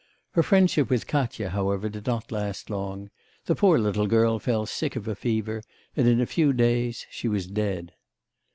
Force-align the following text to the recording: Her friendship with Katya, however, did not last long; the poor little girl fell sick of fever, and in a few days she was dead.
Her 0.31 0.41
friendship 0.41 0.89
with 0.89 1.05
Katya, 1.05 1.51
however, 1.51 1.87
did 1.87 2.07
not 2.07 2.31
last 2.31 2.71
long; 2.71 3.11
the 3.45 3.53
poor 3.53 3.77
little 3.77 4.07
girl 4.07 4.39
fell 4.39 4.65
sick 4.65 4.95
of 4.95 5.05
fever, 5.15 5.61
and 5.95 6.07
in 6.07 6.19
a 6.19 6.25
few 6.25 6.53
days 6.53 7.05
she 7.11 7.27
was 7.27 7.45
dead. 7.45 7.93